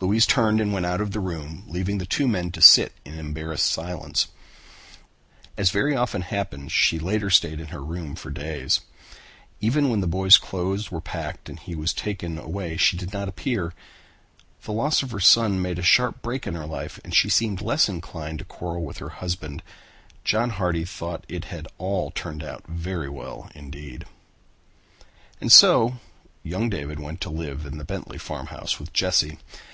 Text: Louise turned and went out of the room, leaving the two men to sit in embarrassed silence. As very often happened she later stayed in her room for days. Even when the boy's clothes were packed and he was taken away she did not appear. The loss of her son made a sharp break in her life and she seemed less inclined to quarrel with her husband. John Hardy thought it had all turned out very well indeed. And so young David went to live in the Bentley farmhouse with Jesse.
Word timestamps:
Louise 0.00 0.26
turned 0.26 0.60
and 0.60 0.70
went 0.70 0.84
out 0.84 1.00
of 1.00 1.12
the 1.12 1.18
room, 1.20 1.64
leaving 1.66 1.96
the 1.96 2.04
two 2.04 2.28
men 2.28 2.50
to 2.50 2.60
sit 2.60 2.92
in 3.06 3.18
embarrassed 3.18 3.64
silence. 3.64 4.28
As 5.56 5.70
very 5.70 5.96
often 5.96 6.20
happened 6.20 6.70
she 6.70 6.98
later 6.98 7.30
stayed 7.30 7.58
in 7.58 7.68
her 7.68 7.82
room 7.82 8.14
for 8.14 8.28
days. 8.30 8.82
Even 9.62 9.88
when 9.88 10.02
the 10.02 10.06
boy's 10.06 10.36
clothes 10.36 10.90
were 10.90 11.00
packed 11.00 11.48
and 11.48 11.58
he 11.58 11.74
was 11.74 11.94
taken 11.94 12.36
away 12.36 12.76
she 12.76 12.98
did 12.98 13.14
not 13.14 13.30
appear. 13.30 13.72
The 14.64 14.74
loss 14.74 15.02
of 15.02 15.10
her 15.12 15.20
son 15.20 15.62
made 15.62 15.78
a 15.78 15.82
sharp 15.82 16.20
break 16.20 16.46
in 16.46 16.52
her 16.54 16.66
life 16.66 17.00
and 17.02 17.14
she 17.14 17.30
seemed 17.30 17.62
less 17.62 17.88
inclined 17.88 18.40
to 18.40 18.44
quarrel 18.44 18.84
with 18.84 18.98
her 18.98 19.08
husband. 19.08 19.62
John 20.22 20.50
Hardy 20.50 20.84
thought 20.84 21.24
it 21.28 21.46
had 21.46 21.66
all 21.78 22.10
turned 22.10 22.44
out 22.44 22.66
very 22.66 23.08
well 23.08 23.50
indeed. 23.54 24.04
And 25.40 25.50
so 25.50 25.94
young 26.42 26.68
David 26.68 27.00
went 27.00 27.22
to 27.22 27.30
live 27.30 27.64
in 27.64 27.78
the 27.78 27.84
Bentley 27.86 28.18
farmhouse 28.18 28.78
with 28.78 28.92
Jesse. 28.92 29.38